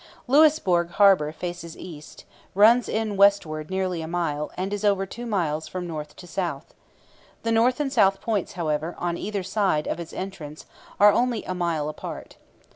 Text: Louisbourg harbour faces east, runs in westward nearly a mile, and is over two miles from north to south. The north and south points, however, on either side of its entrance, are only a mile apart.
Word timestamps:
Louisbourg 0.27 0.89
harbour 0.89 1.31
faces 1.31 1.77
east, 1.77 2.25
runs 2.55 2.89
in 2.89 3.17
westward 3.17 3.69
nearly 3.69 4.01
a 4.01 4.07
mile, 4.07 4.49
and 4.57 4.73
is 4.73 4.83
over 4.83 5.05
two 5.05 5.27
miles 5.27 5.67
from 5.67 5.85
north 5.85 6.15
to 6.15 6.25
south. 6.25 6.73
The 7.43 7.51
north 7.51 7.79
and 7.79 7.93
south 7.93 8.19
points, 8.19 8.53
however, 8.53 8.95
on 8.97 9.15
either 9.15 9.43
side 9.43 9.85
of 9.87 9.99
its 9.99 10.11
entrance, 10.11 10.65
are 10.99 11.11
only 11.11 11.43
a 11.43 11.53
mile 11.53 11.87
apart. 11.87 12.37